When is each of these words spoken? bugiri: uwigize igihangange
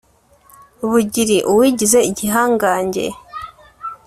bugiri: 0.89 1.37
uwigize 1.51 1.99
igihangange 2.11 3.05